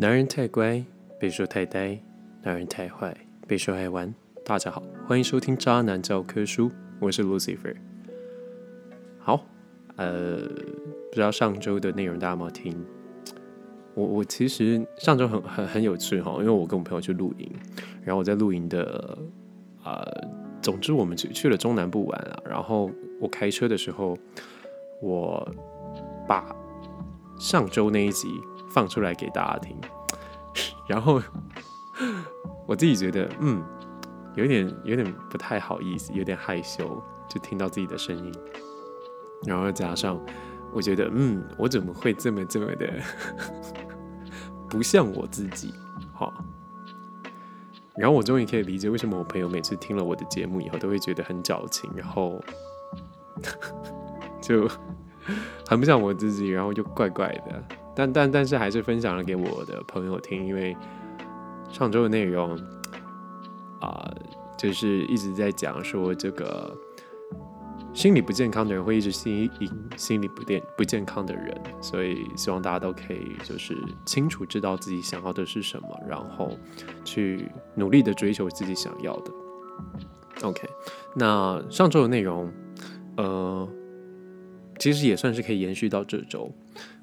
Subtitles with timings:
[0.00, 0.84] 男人太乖，
[1.18, 1.98] 被说太呆；
[2.44, 3.12] 男人太坏，
[3.48, 4.14] 被说爱玩。
[4.44, 6.68] 大家好，欢迎收听《渣男教科书》，
[7.00, 7.74] 我是 Lucifer。
[9.18, 9.44] 好，
[9.96, 12.80] 呃，不知道上周的内容大家有没有听？
[13.94, 17.50] 我我其实上周很很很有趣哈，因为我跟我朋友去露营，
[18.04, 19.18] 然后我在露营的
[19.82, 20.06] 啊，
[20.62, 22.88] 总之我们去去了中南部玩啊，然后
[23.20, 24.16] 我开车的时候，
[25.02, 25.52] 我
[26.28, 26.54] 把
[27.40, 28.28] 上周那一集。
[28.70, 29.76] 放出来给大家听，
[30.86, 31.20] 然后
[32.66, 33.62] 我自己觉得，嗯，
[34.34, 38.32] 有点有点不太好意思，有点害羞，就听到自己的声音，
[39.46, 40.20] 然后加上
[40.72, 42.92] 我觉得，嗯，我怎么会这么这么的
[44.68, 45.72] 不像我自己？
[46.12, 46.32] 好，
[47.96, 52.38] 然后我终于可以理解为什么我朋友每次听了我的节目以后都会觉得很矫情，然后
[54.42, 54.68] 就
[55.66, 57.64] 很不像我自己，然后就怪怪的。
[57.98, 60.76] 但但但是还是分享了给我的朋友听，因为
[61.68, 62.56] 上周的内容
[63.80, 64.08] 啊，
[64.56, 66.72] 就是一直在讲说这个
[67.92, 73.76] 心理不健康的人会一直吸引心理不健不健康的人，所以希望大家都可以就是
[74.06, 76.56] 清楚知道自己想要的是什么，然后
[77.04, 79.32] 去努力的追求自己想要的。
[80.42, 80.68] OK，
[81.16, 82.48] 那上周的内容，
[83.16, 83.68] 呃，
[84.78, 86.48] 其实也算是可以延续到这周。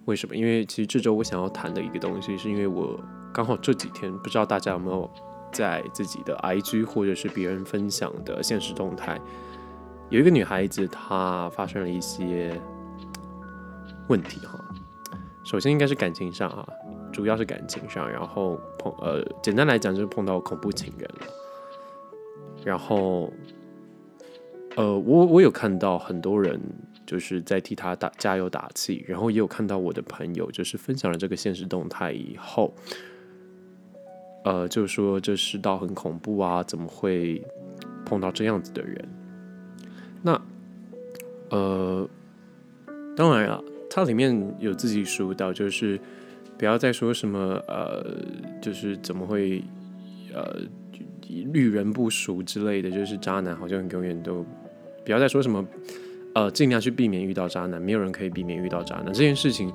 [0.05, 0.35] 为什么？
[0.35, 2.99] 因为其实这周我想要谈的一个东西，是因为我
[3.33, 5.09] 刚好这几天不知道大家有没有
[5.51, 9.19] 在自己的 IG 或者是别人分享的现实动态，
[10.09, 12.59] 有一个女孩子她发生了一些
[14.07, 14.59] 问题哈。
[15.43, 16.67] 首先应该是感情上啊，
[17.11, 21.27] 主要是感情上，然后碰呃，简单来讲就是碰到恐怖情人了。
[22.63, 23.31] 然后
[24.75, 26.61] 呃，我我有看到很多人。
[27.05, 32.73] 就是在替他打加油打气，然后也有看到我的朋友，就是分享了这个现实动态以后，
[34.43, 37.41] 呃，就说这世道很恐怖啊，怎么会
[38.05, 39.07] 碰到这样子的人？
[40.21, 40.41] 那
[41.51, 42.09] 呃，
[43.15, 45.99] 当然啊，它里面有自己说到，就是
[46.57, 48.03] 不要再说什么呃，
[48.61, 49.63] 就是怎么会
[50.33, 50.61] 呃
[51.29, 54.43] 遇人不淑之类的，就是渣男好像永远都
[55.03, 55.63] 不要再说什么。
[56.35, 59.73] 呃，尽量去避免遇到渣男，没有人可以避免遇到渣男这件事情。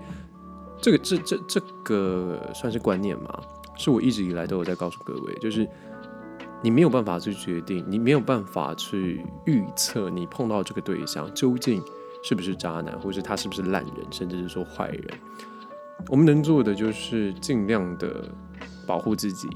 [0.78, 3.40] 这个这这这个算是观念吗？
[3.76, 5.66] 是我一直以来都有在告诉各位，就是
[6.62, 11.82] 你没有办法去决定，你没有办法去预测你碰到这个对象究竟
[12.22, 15.08] 是不是渣男，或者他是不是烂人，甚至是说坏人。
[16.08, 18.30] 我们能做的就是尽量的
[18.86, 19.48] 保护自己，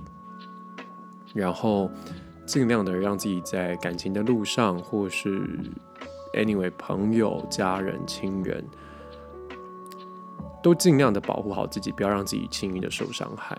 [1.35, 1.91] 然后
[2.47, 5.47] 尽量的让自己在感情的路上，或是。
[6.35, 8.65] Anyway，朋友、家人、亲人，
[10.63, 13.57] 都尽量的保护好自己，不要让自己轻易的受伤害。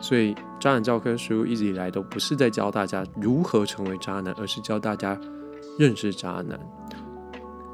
[0.00, 5.18] 所以，渣男教科书一直以来都不是在教大家如何成为渣男，而是教大家
[5.78, 6.58] 认识渣男。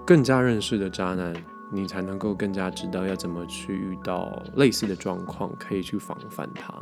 [0.06, 1.34] 更加认识的渣男，
[1.70, 6.74] 你才能够更加知道要怎么去遇到类似的状况，可以去防范他。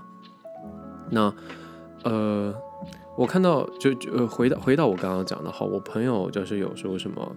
[1.10, 1.34] 那，
[2.04, 2.54] 呃。
[3.15, 7.37] 我看到就就回到回到我刚刚讲的哈，我朋友就是有说什么，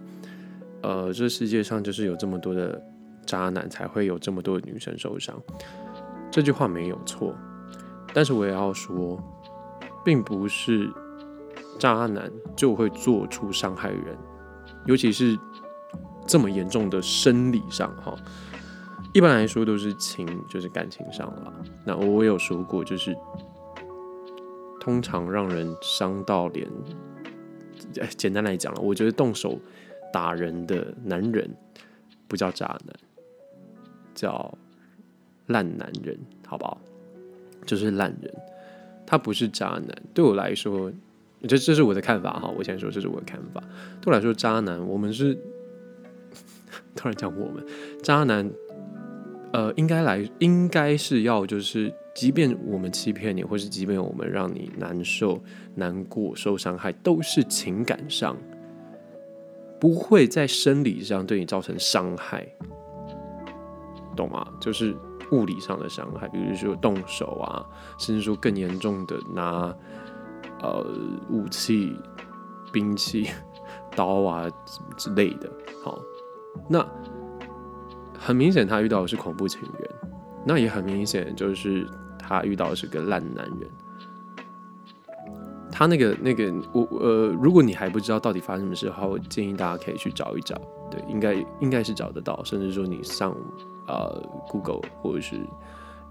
[0.82, 2.82] 呃，这世界上就是有这么多的
[3.26, 5.38] 渣男，才会有这么多的女生受伤。
[6.30, 7.34] 这句话没有错，
[8.14, 9.22] 但是我也要说，
[10.02, 10.90] 并不是
[11.78, 14.16] 渣男就会做出伤害人，
[14.86, 15.38] 尤其是
[16.26, 18.14] 这么严重的生理上哈。
[19.12, 21.52] 一般来说都是情，就是感情上了。
[21.84, 23.14] 那我有说过，就是。
[24.86, 26.64] 通常让人伤到脸，
[28.16, 29.58] 简单来讲了，我觉得动手
[30.12, 31.50] 打人的男人
[32.28, 32.94] 不叫渣男，
[34.14, 34.56] 叫
[35.48, 36.16] 烂男人，
[36.46, 36.80] 好不好？
[37.66, 38.32] 就是烂人，
[39.04, 40.02] 他不是渣男。
[40.14, 40.92] 对我来说，
[41.48, 42.48] 这这是我的看法哈。
[42.56, 43.60] 我先说这是我的看法。
[44.00, 45.36] 对我来说，渣男，我们是
[46.94, 47.66] 突然讲我们
[48.04, 48.48] 渣男，
[49.52, 51.92] 呃，应该来，应该是要就是。
[52.16, 55.38] 即便我们欺骗你，或是即便我们让你难受、
[55.74, 58.34] 难过、受伤害，都是情感上，
[59.78, 62.48] 不会在生理上对你造成伤害，
[64.16, 64.48] 懂吗？
[64.58, 64.96] 就是
[65.30, 67.62] 物理上的伤害，比如说动手啊，
[67.98, 69.76] 甚至说更严重的拿
[70.62, 70.86] 呃
[71.28, 71.94] 武器、
[72.72, 73.28] 兵器、
[73.94, 74.50] 刀啊
[74.96, 75.52] 之类的。
[75.84, 75.98] 好，
[76.66, 76.78] 那
[78.18, 79.90] 很明显，他遇到的是恐怖情人，
[80.44, 81.86] 那也很明显就是。
[82.28, 83.70] 他遇到的是个烂男人，
[85.70, 90.60] 他那个那个我呃，如果你还不知道到底发生什么事的话，我建议大家可以去找一找，
[90.90, 93.32] 对，应该应该是找得到，甚至说你上
[93.86, 95.36] 呃 Google 或者是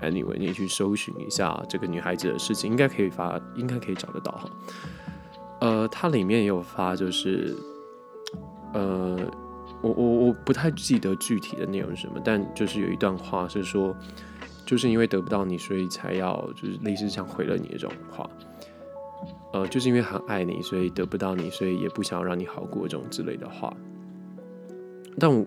[0.01, 4.50] Anyway，你去搜寻一下这个女孩子的事情，应该可以发，应该可以找得到哈。
[5.60, 7.58] 呃，它里面也有发，就是
[8.74, 9.19] 呃，
[9.86, 13.96] 我我我不太记得具体的内容是什么，但就是有一段话是说，
[14.66, 18.28] 就是因为得不到你，所以才要就是类似像毁了你这种话。
[19.54, 23.72] 呃，就是因为很爱你，所以得不到你，所以也不想让你好过这种之类的话。
[25.20, 25.46] 但我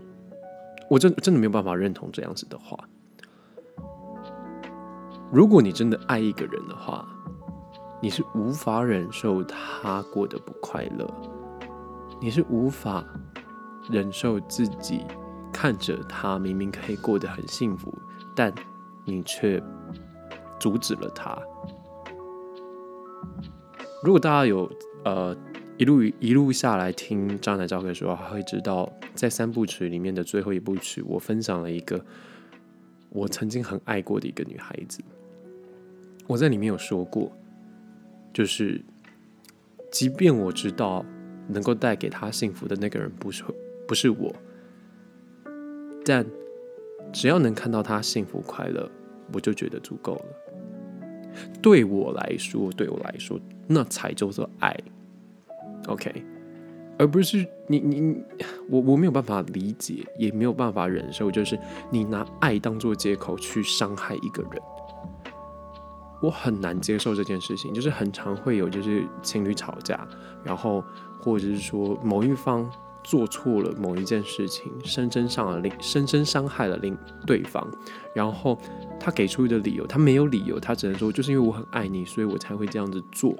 [0.88, 2.79] 我真真的没有办法认同这样子的话。
[5.32, 7.05] 如果你真的爱一个人的话，
[8.00, 11.06] 你是无法忍受他过得不快乐，
[12.20, 13.05] 你是无法
[13.90, 15.05] 忍受自己
[15.52, 17.93] 看着他明明可以过得很幸福，
[18.35, 18.52] 但
[19.05, 19.62] 你却
[20.61, 21.37] 阻止了他。
[24.02, 24.70] 如果大家有
[25.05, 25.37] 呃
[25.76, 32.05] 一路一路下来听《渣男教科书》的话，会知道在三部曲里面的最后一部曲，我分享了一个
[33.11, 35.00] 我曾经很爱过的一个女孩子。
[36.26, 37.32] 我在里面有说过，
[38.32, 38.85] 就是
[39.90, 41.05] 即便我知道
[41.49, 43.43] 能够带给她幸福的那个人不是
[43.88, 44.32] 不是我，
[46.05, 46.25] 但
[47.12, 48.88] 只要能看到她幸福快乐，
[49.32, 50.25] 我就觉得足够了。
[51.61, 53.40] 对我来说，对我来说。
[53.70, 54.75] 那才叫做爱
[55.88, 56.25] ，OK，
[56.99, 58.25] 而不是你你
[58.70, 61.58] 我我没有办法理解，也没有办法忍受，就是
[61.90, 64.62] 你拿爱当做借口去伤害一个人，
[66.23, 67.75] 我很难接受这件事情。
[67.75, 70.08] 就是很常会有，就是情侣吵架，
[70.43, 70.82] 然后
[71.20, 72.67] 或者是说某一方
[73.08, 76.96] 做错了某一件事情，深深伤了另深深伤害了另
[77.26, 77.66] 对方，
[78.14, 78.58] 然后。
[79.00, 83.32] 他给出的理由，他没有理由，他只能说就是因为我很爱你，所以我才会这样子做。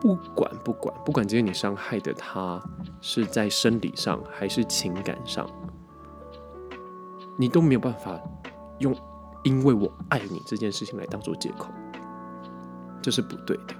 [0.00, 2.62] 不管不管不管，今天你伤害的他
[3.00, 5.44] 是在生理上还是情感上，
[7.36, 8.18] 你都没有办法
[8.78, 8.94] 用
[9.42, 11.72] “因为我爱你”这件事情来当做借口，
[13.02, 13.74] 这是不对的。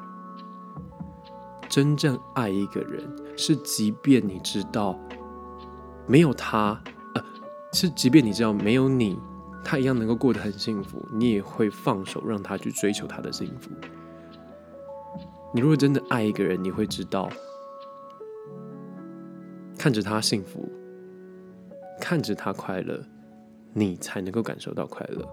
[1.69, 3.09] 真正爱一个人，
[3.41, 4.95] 是即便你知道
[6.07, 6.79] 没有他，
[7.15, 7.25] 呃，
[7.73, 9.19] 是即便你知道没有你。
[9.65, 13.71] 他一样能够过得很幸福，你也会放手让他去追求他的幸福。
[15.55, 17.31] 你如果真的爱一个人，你会知道，
[19.79, 20.71] 看着他幸福，
[22.01, 23.03] 看着他快乐，
[23.73, 25.27] 你才能够感受到快乐。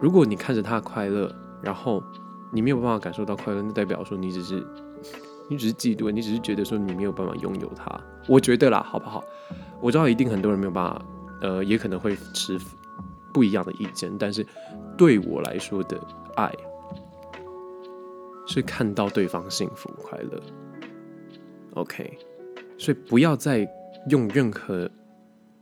[0.00, 2.02] 如果你看着他快乐，然后
[2.52, 4.64] 你没有办法感受到快乐，那代表说你只是
[5.48, 8.00] 你只是嫉妒，你只是觉得说你没有办法拥有他。
[8.26, 9.24] 我觉得啦，好不好？
[9.80, 11.04] 我知道一定很多人没有办法，
[11.40, 12.58] 呃，也可能会持。
[13.30, 14.44] 不一样的意见，但是
[14.96, 16.00] 对我来说的
[16.34, 16.50] 爱
[18.46, 20.42] 是看到对方幸福快乐。
[21.74, 22.18] OK，
[22.78, 23.68] 所以不要再
[24.08, 24.90] 用任何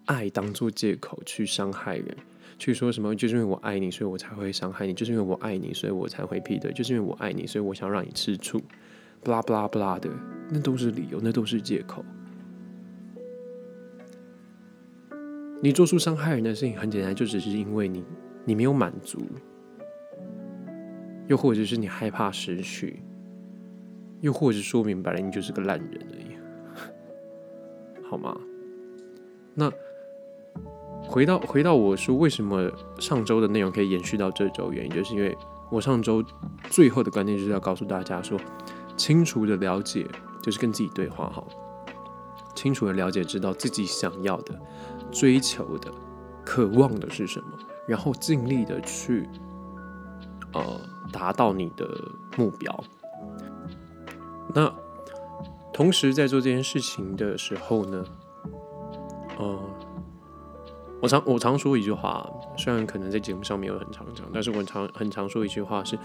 [0.07, 2.17] 爱当做借口去伤害人，
[2.57, 8.63] 去说什么就是因为我爱你，所以我才会伤害你；就是因为我爱你，所以我才会劈腿；就是因为我爱你，所以我想让你吃醋。
[9.27, 10.09] 不拉不拉不拉的，
[10.49, 12.05] 那都是理由，那都是借口。
[15.61, 18.05] 你做出伤害人的事情，很简单，就只是因为你
[18.45, 19.21] 你没有满足，
[21.27, 23.03] 又或者是你害怕失去，
[24.21, 26.37] 又或者说明白了你就是个烂人而已，
[28.09, 28.39] 好吗？
[29.55, 29.69] 那
[31.03, 32.71] 回到回到我说，为什么
[33.01, 34.73] 上周的内容可以延续到这周？
[34.73, 35.37] 原因就是因为
[35.69, 36.25] 我上周
[36.71, 38.39] 最后的观念就是要告诉大家说，
[38.97, 40.07] 清楚的了解
[40.43, 41.45] 就是跟自己对话，哈，
[42.55, 44.59] 清楚的了解，知道自己想要的。
[45.13, 45.91] 追求的、
[46.45, 47.47] 渴望的是什么？
[47.87, 49.29] 然后尽力的去，
[50.53, 50.81] 呃，
[51.13, 51.89] 达到你的
[52.37, 52.85] 目标。
[54.53, 54.73] 那
[55.73, 58.05] 同时在做这件事情的时候呢，
[59.39, 59.59] 呃，
[61.01, 65.97] 我常我常说一句话，虽然可能在节目上没有很常讲，但是我常很常说一句话是：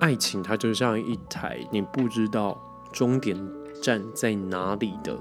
[0.00, 2.60] 爱情它就像一台你不知道
[2.92, 3.36] 终点
[3.82, 5.18] 站在哪里的。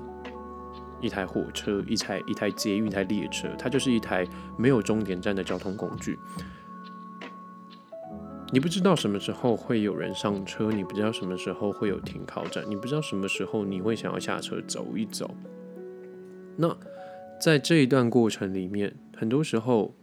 [1.00, 6.18] 一台火车，一台一台捷运，一台列车，它就是一台没有终点站的交通工具。
[8.52, 15.36] 你不知道什么时候会有人上车，你不知道什么时候会有停靠站，你不知道什么时候你会想要下车走一走。
[16.56, 16.76] 那
[17.40, 19.94] 在这一段过程里面，很多时候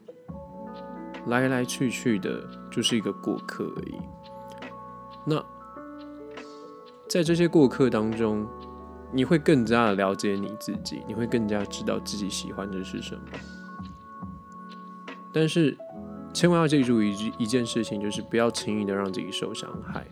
[1.26, 3.95] 来来去去的，就是一个过客而已。
[5.26, 5.45] 那
[7.09, 8.47] 在这些过客当中，
[9.12, 13.23] 你会更加的了解你自己，你会更加知道自己喜欢的是什么。
[15.33, 15.76] 但是，
[16.33, 20.07] 千万要记住一一件事情，就是不要轻易的让自己受伤害。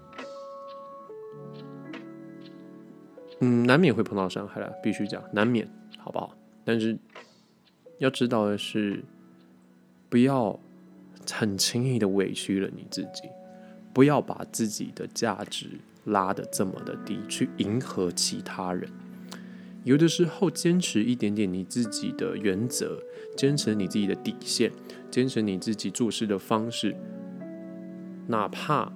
[3.40, 6.34] 嗯，难免会碰到伤害了，必须讲，难免，好不好？
[6.64, 6.96] 但是
[7.98, 9.04] 要知道的是，
[10.08, 10.58] 不要
[11.32, 13.28] 很轻易的委屈了你自己。
[13.92, 15.66] 不要把自己的价值
[16.04, 18.88] 拉得这么的低，去迎合其他人。
[19.84, 23.02] 有的时候，坚持一点点你自己的原则，
[23.36, 24.70] 坚持你自己的底线，
[25.10, 26.96] 坚持你自己做事的方式，
[28.28, 28.92] 哪怕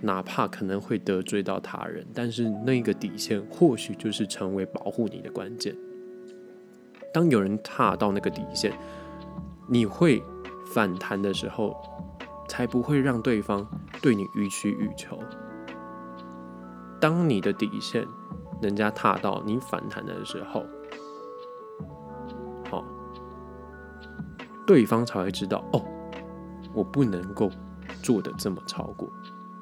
[0.00, 5.74] 哪怕可能会得罪到他人，但是那个底线或许就是成为保护你的关键。
[7.12, 8.72] 当有人踏到那个底线，
[9.68, 10.22] 你会
[10.72, 11.76] 反弹的时候。
[12.48, 13.64] 才不会让对方
[14.02, 15.16] 对你予取予求。
[17.00, 18.04] 当你的底线
[18.60, 20.64] 人家踏到你反弹的时候，
[22.68, 22.84] 好，
[24.66, 25.84] 对方才会知道哦，
[26.74, 27.48] 我不能够
[28.02, 29.08] 做的这么超过，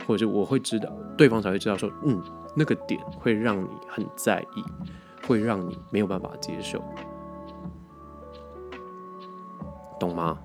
[0.06, 2.22] 或者我会知道，对方才会知道说，嗯，
[2.54, 4.64] 那个点会让你很在意，
[5.26, 6.82] 会让你没有办法接受，
[10.00, 10.38] 懂吗？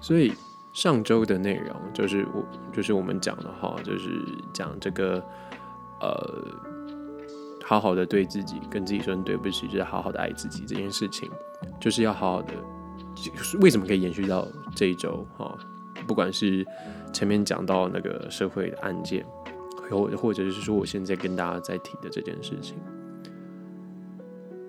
[0.00, 0.32] 所以。
[0.74, 4.20] 上周的内容就是我，就是我们讲的哈，就是
[4.52, 5.24] 讲这个，
[6.00, 6.44] 呃，
[7.64, 11.30] 好好的对自己，跟自己说对不起，就是好好的爱自己这件事情，
[11.80, 12.52] 就是要好好的。
[13.60, 15.56] 为什么可以延续到这一周哈？
[16.08, 16.66] 不管是
[17.12, 19.24] 前面讲到那个社会的案件，
[19.88, 22.76] 或或者是说我现在跟大家在提的这件事情，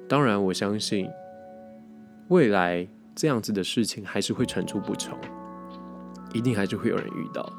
[0.07, 1.09] 当然我相信
[2.27, 5.17] 未来这样子的事情还是会层出不穷。
[6.35, 7.49] 一定还是会有人遇到，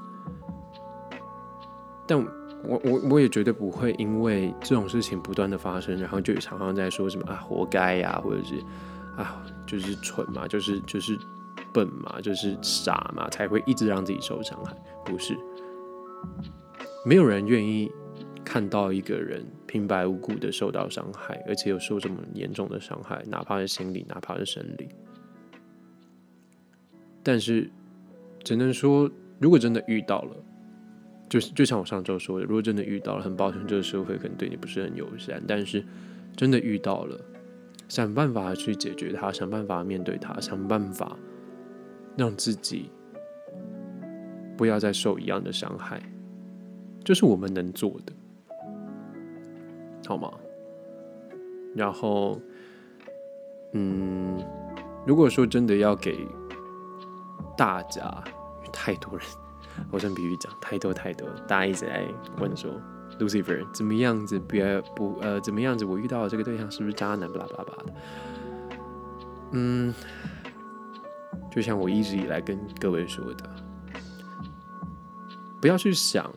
[2.06, 2.23] 但
[2.62, 8.62] 我我我也绝对不会因为这种事情不断的发生，然后就常常在说什么啊活该呀，或者是
[9.16, 11.18] 啊就是蠢嘛，就是就是
[11.73, 14.76] 笨嘛，就是傻嘛，才会一直让自己受伤害。
[15.06, 15.35] 不是，
[17.06, 17.90] 没有人愿意
[18.45, 24.88] 看到一个人平白无故的受到伤害，而且有受这么严重的伤害，哪怕是心理，哪怕是生理。
[27.23, 27.71] 但是。
[28.46, 29.10] 只能说，
[29.40, 30.36] 如果真的遇到了，
[31.28, 35.42] 就是就像我上周说的，如果真的遇到了，很抱歉，这个社会可能对你不是很友善。
[35.48, 35.84] 但是
[36.36, 37.20] 真的遇到了，
[37.88, 41.16] 想办法去解决它，想办法面对它，想办法
[42.16, 42.88] 让自己
[44.56, 46.00] 不要再受一样的伤害，
[47.02, 48.12] 这是我们能做的，
[50.06, 50.32] 好吗？
[51.74, 52.40] 然后，
[53.72, 54.38] 嗯，
[55.04, 56.16] 如果说真的要给
[57.56, 58.22] 大家。
[58.73, 59.26] 太多人，
[59.90, 62.04] 我真比喻讲太多太多，大家一直在
[62.38, 62.70] 问说
[63.18, 64.38] ，Lucifer 怎么样子？
[64.38, 65.85] 不要不呃，怎么样子？
[65.85, 67.30] 我遇到的这个对象是不是渣男？
[67.32, 67.92] 巴拉巴拉巴拉的。
[69.52, 69.94] 嗯，
[71.50, 73.50] 就像我一直以来跟各位说的，
[75.61, 76.32] 不要去想，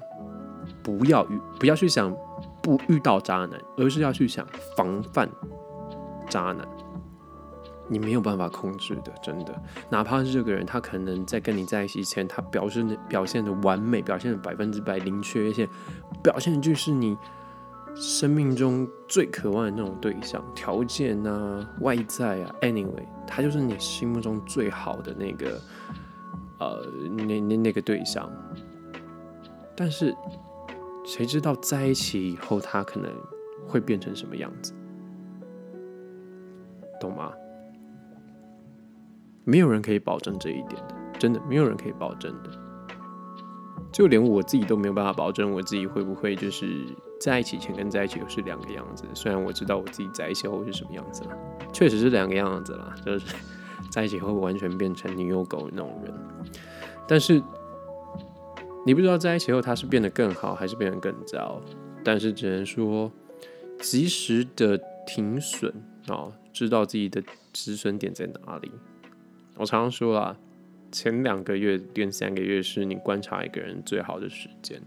[0.83, 2.15] 不要遇，不要去想
[2.61, 4.45] 不遇到渣男，而是要去想
[4.77, 5.29] 防范
[6.29, 6.67] 渣男。
[7.89, 9.61] 你没有办法控制的，真的。
[9.89, 15.67] 哪怕是这个人，他可能在跟你在一起前，他表示表现的完美，表现的百分之百零缺陷，
[16.23, 17.17] 表现的就是你
[17.95, 25.59] 生命中最渴望的那种对象，条件啊、外在啊，anyway，他就是你心目中最好的那个，
[26.59, 26.85] 呃，
[27.17, 28.31] 那那那个对象。
[29.75, 30.15] 但是，
[31.05, 33.11] 谁知道在一起以后，他可能
[33.67, 34.73] 会变成什么样子，
[36.99, 37.31] 懂吗？
[39.43, 42.49] 没有人可以保证这一点的，真的没有人可以保证的。
[43.91, 46.85] 就连我自己都没有办法保证我自己会不会就是
[47.19, 49.03] 在一起前跟在一起又是两个样子。
[49.15, 51.37] 虽然我知道我自己在一起后是什么样子了，
[51.73, 53.35] 确实是两个样子了，就是
[53.89, 56.13] 在一起后完全变成女友狗那种人。
[57.07, 57.41] 但是
[58.85, 61.59] 你不知道在一起后他是变得更好还是变得更糟。
[62.03, 63.11] 但是只能说
[63.79, 65.73] 及时的停损
[66.07, 68.71] 啊，知道自己的止损点在哪里。
[69.59, 70.37] 我常常说啊，
[70.89, 74.81] 前两个月跟三个月是你观察一个人最好的时间，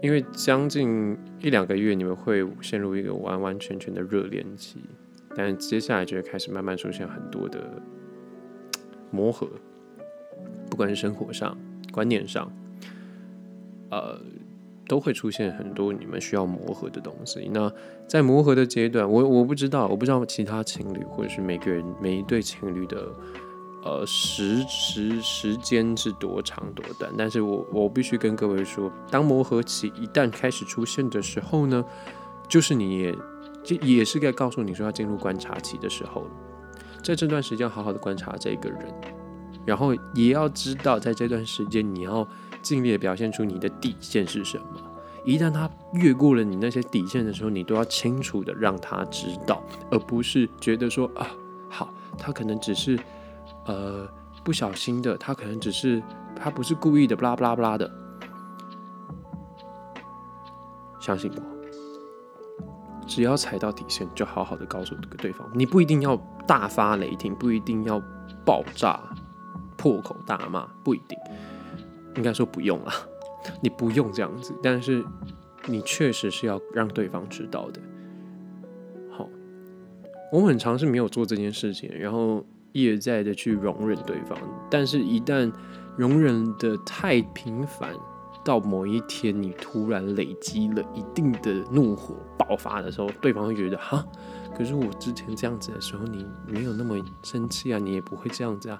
[0.00, 4.78] 因为将近一两个月你们会陷入一个完完全全的热恋期，
[5.34, 7.82] 但接下来就会开始慢慢出现很多的
[9.10, 9.50] 磨合，
[10.70, 11.58] 不管是生活上、
[11.90, 12.52] 观念上，
[13.90, 14.20] 呃。
[14.88, 17.48] 都会出现很多你们需要磨合的东西。
[17.52, 17.70] 那
[18.08, 23.12] 在磨合的阶段，我我不知道，我不知道其他情侣或者是每个人每一对情侣的
[23.84, 27.12] 呃时时时间是多长多短。
[27.18, 31.84] 但是我我必须跟各位说，当磨合期一旦开始出现的时候呢，
[32.48, 33.14] 就是你也
[33.62, 36.30] 就也是该告诉你说要进入观察期的时候了。
[37.02, 38.86] 在这段时间，好好的观察这个人，
[39.66, 42.26] 然后也要知道在这段时间你要。
[42.68, 44.82] 尽力的表现出你的底线是什么。
[45.24, 51.26] 一旦他越过了你那些底线的时候，你都要清楚的让他知道，而不是觉得说啊，
[51.70, 52.98] 好，他可能只是
[53.64, 54.06] 呃
[54.44, 56.02] 不小心的，他可能只是
[56.36, 57.90] 他不是故意的，不拉不拉不拉的。
[61.00, 61.42] 相信我，
[63.06, 65.48] 只要踩到底线，就好好的告诉这个对方。
[65.54, 66.14] 你不一定要
[66.46, 67.98] 大发雷霆，不一定要
[68.44, 69.00] 爆炸、
[69.76, 71.18] 破口大骂，不一定。
[72.18, 72.92] 应该说不用啊，
[73.62, 75.04] 你不用这样子，但是
[75.66, 77.80] 你确实是要让对方知道的。
[79.10, 79.28] 好，
[80.32, 84.36] 我很尝试没有做这件事情，然后一而再的去容忍对方，
[84.68, 85.50] 但是一旦
[85.96, 87.94] 容忍的太频繁，
[88.44, 94.04] 到某一天你突然累积了一定的怒火爆发的时候，对方会觉得哈，
[94.56, 98.78] 可是我之前这样子的时候，你没有那么生气啊，你也不会这样子啊，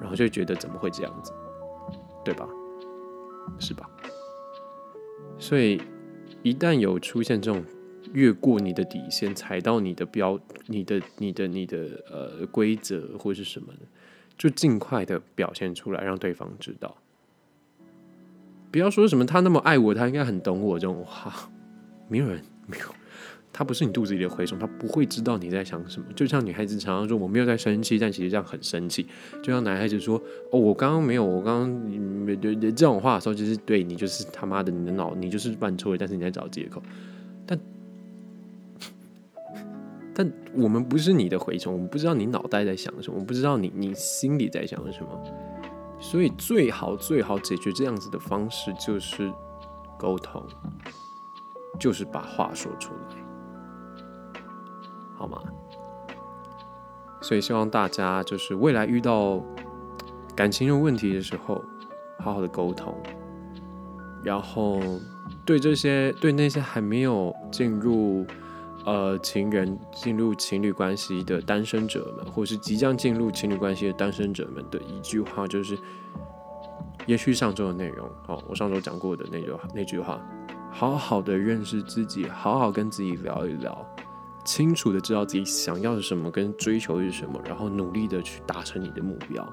[0.00, 1.32] 然后就觉得怎么会这样子，
[2.24, 2.46] 对吧？
[3.58, 3.88] 是吧？
[5.38, 5.80] 所以
[6.42, 7.64] 一旦有出现这种
[8.12, 13.80] 越过你的底线、踩到你的标、你的、你的、你的呃规则或是什么的，
[14.36, 16.96] 就尽快的表现出来，让对方知道。
[18.70, 21.50] 不要说什么他那么爱我，他应该很懂我这种话，
[22.08, 22.84] 没有人没有。
[23.52, 26.06] 他不是你肚子里的蛔虫，他不会知道你在想什么。
[26.14, 29.06] 就像女孩子常常说我没有在生气，但其实这样很生气。
[29.42, 30.16] 就像男孩子说
[30.52, 36.80] 哦，我刚刚没有，我刚刚这种话的时候，就是对你就是他妈的你的脑，你就是犯错了，但是你在找借口。
[37.44, 37.58] 但
[40.14, 45.08] 但我们不是你的蛔虫，我们不知道你脑袋在想什么，我不知道你你心里在想什么。
[46.00, 49.30] 所以最好最好解决这样子的方式就是
[49.98, 50.42] 沟通，
[51.78, 53.19] 就是把话说出来。
[55.20, 55.38] 好吗？
[57.20, 59.38] 所以希望大家就是未来遇到
[60.34, 61.62] 感情有问题的时候，
[62.18, 62.94] 好好的沟通。
[64.24, 64.80] 然后
[65.44, 68.24] 对这些对那些还没有进入
[68.86, 75.78] 呃情人、进入情侣关系的单身者们，或是即将进入情侣关系的单身者们的一句话，就是：
[77.04, 80.18] 也许上周的内容，哦，我上周讲过的那句那句话，
[80.70, 83.86] 好好的认识自己，好好跟自己聊一聊。
[84.44, 89.46] 清楚的知道自己想要是什么，跟追求是什么，然后努力的去达成你的目标。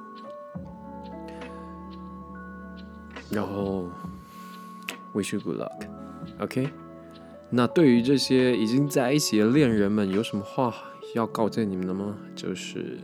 [3.30, 3.90] 然后
[5.14, 6.70] ，wish you good luck，OK？
[7.50, 10.74] 那对于这些已经在一起的恋人们，有什么话
[11.14, 12.18] 要告诫你们的吗？
[12.36, 12.98] 就是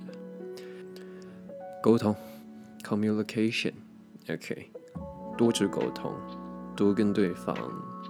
[1.82, 2.16] 沟通
[2.84, 4.72] ，communication，OK？
[5.38, 6.14] 多去沟通，
[6.76, 7.58] 多跟对方。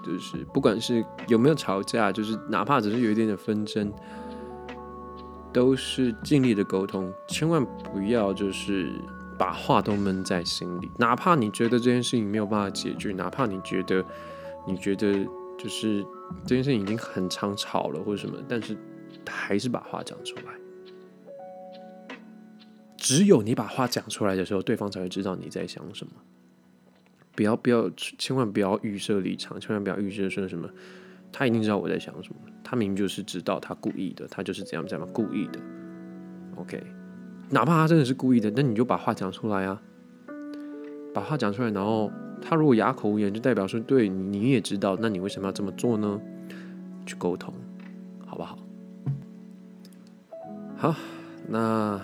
[0.03, 3.91] 就是不管是有没有吵架，就是哪怕只是有一点点纷争，
[5.51, 8.91] 都是尽力的沟通，千万不要就是
[9.37, 10.91] 把话都闷在心里。
[10.97, 14.03] 哪怕你觉得这件事情没有办法解决，哪怕你觉得
[14.67, 15.25] 你觉得
[15.57, 16.05] 就是
[16.45, 18.77] 这件事情已经很常吵了或者什么，但是
[19.27, 20.53] 还是把话讲出来。
[22.97, 26.13] 只有你把话讲出来的时候，对方才会知道你在想什么。
[27.35, 30.69] 不要不要，千万不要预设立场，千万不要预设说什么，
[31.31, 35.59] 他一定知道我在想什么，他明明就是知道，他故意的，他就是这样怎样故意的。
[36.55, 36.81] OK，
[37.49, 39.81] 哪怕他真的是故意的，那你就把话讲出来啊，
[41.13, 46.21] 把话讲出来，然后他如果哑口无言，就代表说对你也知道，那你为什么要这么做呢？
[47.05, 47.53] 去沟通，
[48.25, 48.57] 好不好？
[50.77, 50.95] 好，
[51.47, 51.99] 那。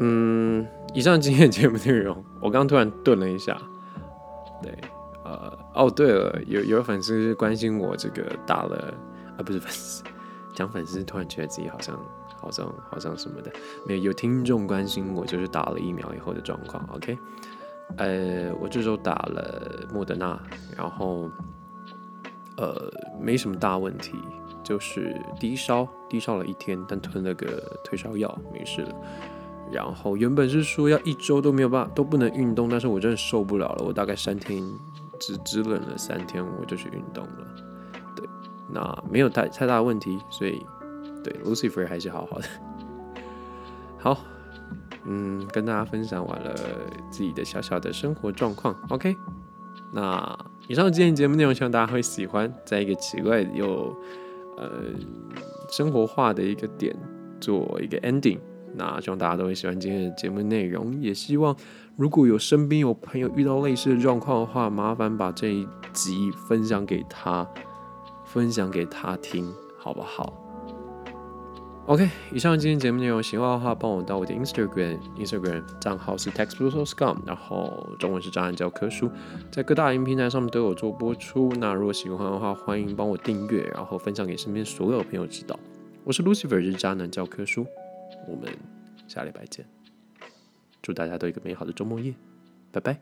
[0.00, 0.64] 嗯，
[0.94, 3.56] 以上今天的节目内容，我刚突然顿了一下。
[4.62, 4.76] 对，
[5.24, 8.92] 呃，哦，对了，有有粉丝关心我这个打了，
[9.36, 10.02] 啊，不是粉丝，
[10.54, 11.96] 讲粉丝，突然觉得自己好像
[12.36, 13.52] 好像好像什么的，
[13.86, 16.84] 没有有听众关心我，就是打了疫苗以后的状况。
[16.94, 17.16] OK，
[17.98, 20.40] 呃，我这周打了莫德纳，
[20.76, 21.30] 然后
[22.56, 24.18] 呃，没什么大问题，
[24.64, 28.94] 就是低烧，低烧了一天，但吞了个退烧药，没事了。
[29.72, 33.84] 然后原本是说要一周都没有办法都不能运动，但是我真的受不了了。
[33.84, 34.62] 我大概三天
[35.18, 37.46] 只只忍了三天，我就去运动了。
[38.16, 38.26] 对，
[38.70, 40.64] 那没有太太大的问题，所以
[41.22, 42.48] 对 Lucifer 还是好好的。
[43.98, 44.18] 好，
[45.04, 46.54] 嗯，跟大家分享完了
[47.10, 48.74] 自己的小小的生活状况。
[48.90, 49.16] OK，
[49.92, 53.94] 那以上今天节目内容希望大家会喜欢，在一个奇怪又
[54.56, 54.70] 呃
[55.68, 56.96] 生活化的一个点
[57.40, 58.38] 做一个 ending。
[58.78, 61.54] 那希望大家都会喜欢今天的节目内容，也希望
[61.96, 67.46] 如果有身边有朋友遇到类似的状况的话，麻烦把这一集分享给他，
[68.24, 70.32] 分享给他听，好不好
[71.86, 79.10] ？OK，以上今天节目内容，喜欢的话帮我到我的 Instagram，Instagram 账号是 textbookoscom，然后中文是张安教科书，
[79.50, 81.50] 在各大音平台上面都有做播出。
[81.58, 85.58] 那如果喜欢的话，欢迎帮我订阅，然后分享给身边所有朋友知道。
[86.04, 87.66] 我是 Lucifer，是渣男教科书。
[88.26, 88.52] 我们
[89.06, 89.66] 下礼拜见。
[90.82, 92.14] 祝大家都有一个美好的周末夜，
[92.72, 92.98] 拜拜。